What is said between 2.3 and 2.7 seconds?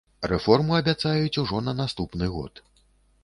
год.